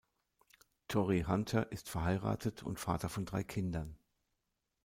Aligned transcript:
Torii 0.87 1.25
Hunter 1.27 1.71
ist 1.71 1.87
verheiratet 1.87 2.63
und 2.63 2.79
Vater 2.79 3.07
von 3.07 3.23
drei 3.27 3.43
Kindern. 3.43 3.99